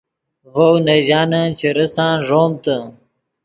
ڤؤ 0.53 0.71
نے 0.85 0.95
ژانن 1.07 1.47
چے 1.57 1.69
ریسان 1.77 2.15
ݱومتے 2.27 2.75